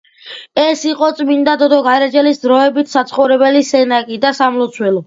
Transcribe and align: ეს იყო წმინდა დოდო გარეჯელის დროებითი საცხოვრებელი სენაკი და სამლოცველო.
ეს 0.61 0.81
იყო 0.91 1.09
წმინდა 1.19 1.53
დოდო 1.65 1.79
გარეჯელის 1.89 2.43
დროებითი 2.47 2.95
საცხოვრებელი 2.97 3.65
სენაკი 3.73 4.21
და 4.27 4.35
სამლოცველო. 4.43 4.99